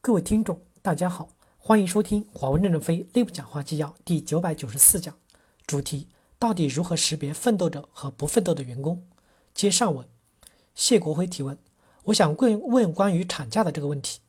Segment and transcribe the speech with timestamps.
[0.00, 1.28] 各位听众，大家好，
[1.58, 5.14] 欢迎收听华为任正非内部讲话纪要第九百九十四讲，
[5.66, 6.06] 主题：
[6.38, 9.04] 到底如何识别奋斗者和不奋斗的员工？
[9.52, 10.06] 接上文，
[10.72, 11.58] 谢国辉提问：
[12.04, 14.20] 我想问问关于产假的这个问题。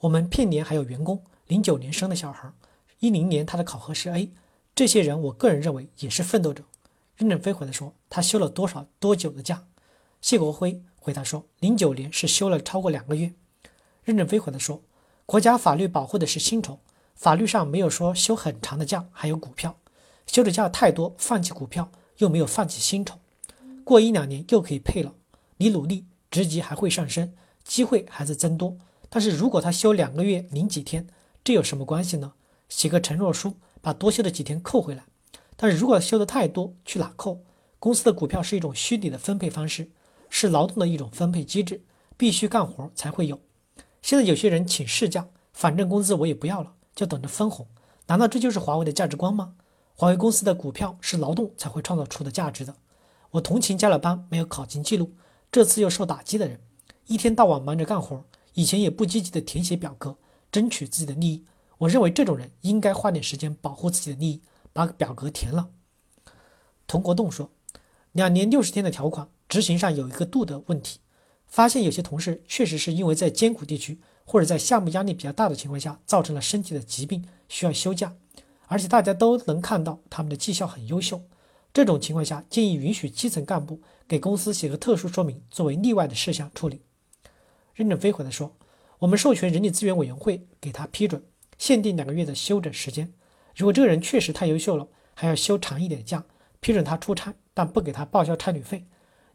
[0.00, 2.52] 我们片年还有员工，零九年生的小孩，
[3.00, 4.30] 一零年他的考核是 A，
[4.74, 6.64] 这些人我个人认为也是奋斗者。
[7.16, 9.66] 任正非回答说：他休了多少多久的假？
[10.20, 13.32] 谢国辉回答说：零九年是休了超过两个月。
[14.04, 14.82] 任正非回答说。
[15.26, 16.80] 国家法律保护的是薪酬，
[17.14, 19.78] 法律上没有说休很长的假还有股票，
[20.26, 23.18] 休的假太多，放弃股票又没有放弃薪酬，
[23.84, 25.14] 过一两年又可以配了。
[25.56, 27.32] 你努力，职级还会上升，
[27.62, 28.76] 机会还在增多。
[29.08, 31.06] 但是如果他休两个月零几天，
[31.42, 32.34] 这有什么关系呢？
[32.68, 35.04] 写个承诺书，把多休的几天扣回来。
[35.56, 37.40] 但是如果休的太多，去哪扣？
[37.78, 39.90] 公司的股票是一种虚拟的分配方式，
[40.28, 41.82] 是劳动的一种分配机制，
[42.18, 43.40] 必须干活才会有。
[44.04, 47.66] 现在有些人请事假，反正工资我也不要了，就等着分红。
[48.06, 49.54] 难道这就是华为的价值观吗？
[49.94, 52.76] 华为公司的股票是劳动才会创造出的价值的。
[53.30, 55.14] 我同情加了班没有考勤记录，
[55.50, 56.60] 这次又受打击的人，
[57.06, 60.18] 一天到晚忙着干活，以前也不积极的填写表格，
[60.52, 61.46] 争取自己的利益。
[61.78, 64.42] 我认为这种人应该花点时间保护自己的利益，
[64.74, 65.70] 把表格填了。
[66.86, 67.50] 童国栋说，
[68.12, 71.00] 两年六十天的条款执行上有一个度的问题。
[71.54, 78.12] 发现有些同事确实是因为在艰苦地区或者在项目压力比较大的情况下，造成了身体的疾病，需要休假，
[78.66, 81.22] 而且大家都能看到他们的绩效很优秀。
[81.72, 86.80] 这种情况下，建议允许基层干部给公司写个特殊说明，作为例外的事项处理。
[87.72, 88.56] 任正非回答说
[88.98, 91.22] ：“我们授权人力资源委员会给他批准，
[91.56, 93.14] 限定两个月的休整时间。
[93.54, 96.24] 如果这个人确实太优秀了，还要休长一点的假，
[96.58, 98.84] 批准他出差，但不给他报销差旅费。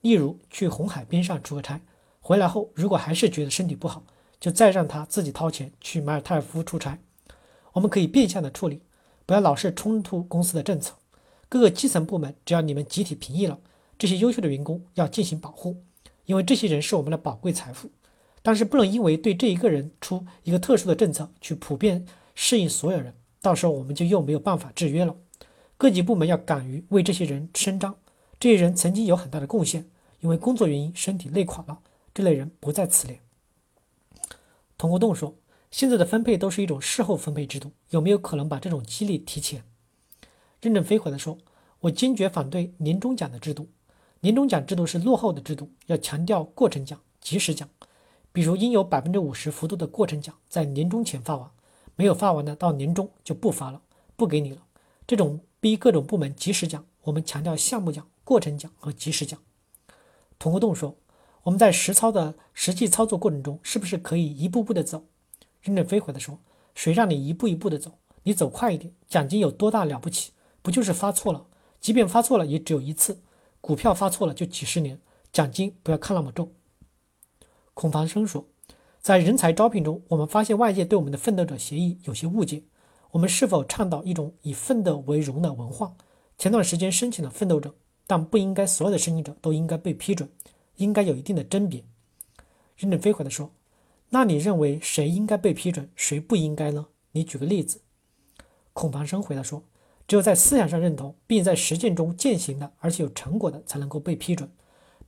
[0.00, 1.78] 例如去红海边上出个差。”
[2.26, 4.02] 回来后，如果还是觉得身体不好，
[4.40, 6.98] 就再让他自己掏钱去马尔代夫出差。
[7.72, 8.80] 我们可以变相的处理，
[9.24, 10.96] 不要老是冲突公司的政策。
[11.48, 13.60] 各个基层部门，只要你们集体评议了，
[13.96, 15.76] 这些优秀的员工要进行保护，
[16.24, 17.88] 因为这些人是我们的宝贵财富。
[18.42, 22.04] 但是不能因为对这一个人出一个特殊的政策，去普遍
[22.34, 25.14] 适应所有人，到时候我们就又没有办法制约了。
[25.76, 27.94] 各级部门要敢于为这些人伸张，
[28.40, 29.88] 这些人曾经有很大的贡献，
[30.18, 31.78] 因为工作原因身体累垮了。
[32.16, 33.20] 这类人不在此列。
[34.78, 35.36] 童国栋说
[35.70, 39.64] ：“现在的分配都是一种事后分配制度，有没有可能把这种激励提前？”
[40.62, 41.36] 任正非回答说
[41.80, 43.68] ：“我坚决反对年终奖的制度。
[44.20, 47.68] 年终奖制度是落后的制度，要强调过程奖、及时奖。
[48.32, 51.50] 比如应有百分之五十幅度的过程奖在年终前发完，
[51.96, 53.82] 没有发完的到年终就不发了，
[54.16, 54.62] 不给你了。
[55.06, 59.38] 这种逼各种部门及时奖，我们强调项目奖、过程奖和及时奖。”
[60.40, 60.96] 童国栋说。
[61.46, 65.04] 我们在实操的实际操作过程中，是不是可以一步步的走？
[65.62, 66.40] 任正非回答说
[66.74, 67.98] ：“谁让你一步一步的走？
[68.24, 70.32] 你走快一点，奖金有多大了不起？
[70.60, 71.46] 不就是发错了？
[71.80, 73.22] 即便发错了，也只有一次。
[73.60, 75.00] 股票发错了就几十年，
[75.32, 76.50] 奖金不要看那么重。”
[77.74, 78.48] 孔繁生说
[79.00, 82.64] ：“在人才招聘中，我们发现外界对我们的奋斗者协议有些误解。
[83.12, 85.94] 我们是否倡导一种以奋斗为荣的文化？
[86.36, 87.76] 前段时间申请了奋斗者，
[88.08, 90.28] 但不应该所有的申请者都应该被批准。”
[90.76, 91.84] 应该有一定的甄别。
[92.76, 93.50] 任正非回答说
[94.10, 96.86] ：“那你认为谁应该被批准，谁不应该呢？
[97.12, 97.80] 你举个例子。”
[98.72, 99.62] 孔繁生回答说
[100.06, 104.50] ：“只有在思想上认同，并在实践中践行的，而且有成果的，才能够被批准。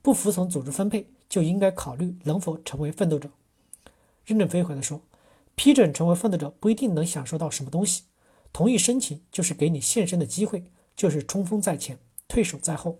[0.01, 3.29] 不服从组织分配，就应该考虑能否成为奋斗者。”
[4.25, 5.01] 任正非回答说
[5.55, 8.03] ：“批准成为奋斗者不一定能享受到什么东西，
[8.51, 10.63] 同意申请就是给你献身的机会，
[10.95, 12.97] 就是冲锋在前，退守在后。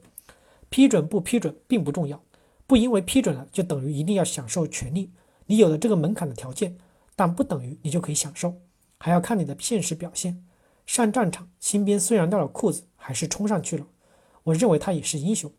[0.69, 2.22] 批准不批准并不重要。”
[2.69, 5.12] 不因为批准了就等于一定要享受权利，
[5.47, 6.78] 你有了这个门槛的条件，
[7.16, 8.62] 但不等于你就可以享受，
[9.00, 10.46] 还要看你的现实表现。
[10.85, 13.88] 上战场，新兵虽然掉了裤子，还是冲上去了，
[14.44, 15.52] 我认为他也是英雄。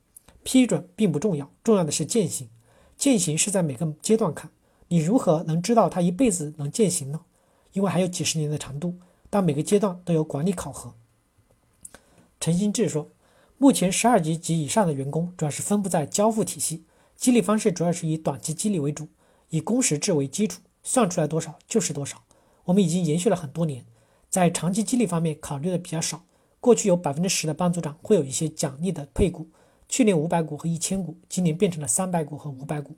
[0.44, 2.48] 批准并不重要，重要的是践行。
[2.96, 4.52] 践行是在每个阶段看，
[4.86, 7.22] 你如何能知道他一辈子能践行呢？
[7.72, 8.94] 因为还有几十年的长度，
[9.28, 10.94] 但每个阶段都有管理考核。
[12.38, 13.10] 陈新志说，
[13.58, 16.84] 目前十二级及以上的员工主要是分布在交付体系。
[17.20, 19.06] 激励方式主要是以短期激励为主，
[19.50, 22.22] 以工时制为基础，算出来多少就是多少。
[22.64, 23.84] 我们已经延续了很多年，
[24.30, 26.24] 在长期激励方面考虑的比较少。
[26.60, 29.50] 过去有百分之十的班组长会有一些奖励的配股，
[29.86, 32.96] 去年五百股和一千股，今年变成了三百股和五百股。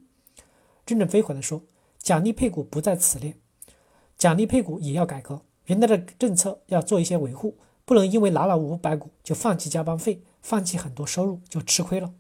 [0.87, 1.65] 任正非回答说，
[1.99, 3.35] 奖励配股不在此列，
[4.17, 12.15] 奖励配股也要改革，原来的政策要做一些维护，不能因为拿了五百股就放弃加班费，放弃很多收入就吃亏了。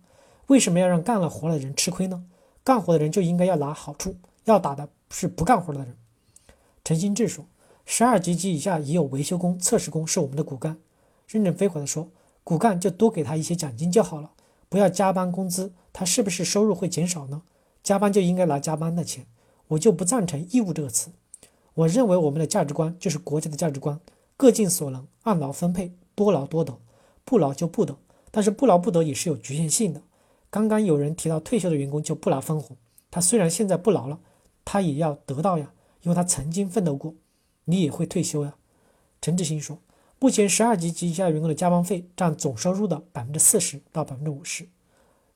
[0.52, 2.25] 为什么要让干了活的人吃亏呢？
[2.62, 5.96] 干活的人就应该要拿好处，要打的是不干活的人。
[6.84, 7.46] 陈新志说，
[7.87, 10.76] 十二级及以下已有维修工、测试工是我们的骨干。
[11.26, 12.10] 任正非回答说，
[12.44, 14.32] 骨干就多给他一些奖金就好了，
[14.69, 17.40] 不要加班工资，他是不是收入会减少呢？
[17.82, 19.25] 加班就应该拿加班的钱，
[19.69, 21.12] 我就不赞成义务这个词。
[21.72, 23.98] 我认为我们的价值观就是国家的价值观，
[24.37, 26.78] 各尽所能，按劳分配，多劳多得，
[27.25, 27.96] 不劳就不得。
[28.31, 30.02] 但是不劳不得也是有局限性的。
[30.52, 32.76] 刚刚有人提到退休的员工就不拿分红，
[33.10, 34.20] 他虽然现在不劳了，
[34.66, 35.72] 他也要得到呀，
[36.02, 37.14] 因为他曾经奋斗过。
[37.64, 38.54] 你也会退休呀？
[39.22, 39.78] 陈志新说，
[40.19, 44.69] 目前十二级及以下员工的加班费占总收入的百分之四十到百分之五十。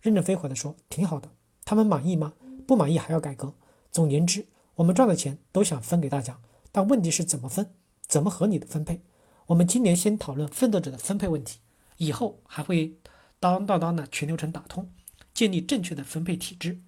[0.02, 1.30] 任正非回答说，挺好的。
[1.64, 2.34] 他们满意吗？
[2.66, 3.54] 不满意还要改革。
[3.90, 6.38] 总言之，我们赚的钱都想分给大家，
[6.70, 7.70] 但问题是怎么分，
[8.06, 9.00] 怎么合理的分配。
[9.46, 11.60] 我们今年先讨论奋斗者的分配问题，
[11.96, 12.98] 以后还会
[13.40, 14.90] 当当当的全流程打通，
[15.36, 16.80] 建立正确的分配体制。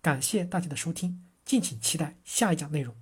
[0.00, 3.01] 感谢大家的收听，敬请期待下一讲内容。